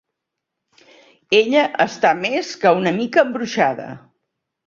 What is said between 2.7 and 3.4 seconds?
una mica